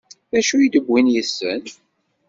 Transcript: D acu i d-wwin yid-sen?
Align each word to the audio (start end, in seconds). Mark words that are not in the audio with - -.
D 0.31 0.33
acu 0.39 0.55
i 0.59 0.67
d-wwin 0.73 1.11
yid-sen? 1.13 1.63